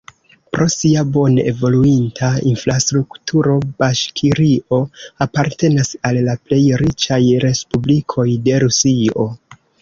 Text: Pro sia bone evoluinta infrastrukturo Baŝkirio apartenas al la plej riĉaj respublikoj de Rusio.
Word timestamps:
Pro 0.55 0.65
sia 0.75 1.01
bone 1.15 1.43
evoluinta 1.49 2.29
infrastrukturo 2.51 3.57
Baŝkirio 3.83 4.79
apartenas 5.27 5.93
al 6.11 6.19
la 6.29 6.37
plej 6.49 6.61
riĉaj 6.85 7.21
respublikoj 7.47 8.27
de 8.49 8.59
Rusio. 8.67 9.29